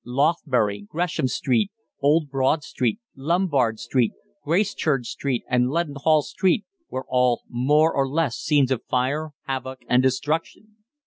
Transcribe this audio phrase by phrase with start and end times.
[0.03, 7.43] Lothbury, Gresham Street, Old Broad Street, Lombard Street, Gracechurch Street, and Leadenhall Street were all
[7.47, 10.77] more or less scenes of fire, havoc, and destruction.